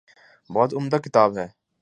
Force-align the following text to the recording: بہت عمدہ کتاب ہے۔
بہت 0.49 0.73
عمدہ 0.73 0.97
کتاب 1.05 1.37
ہے۔ 1.37 1.47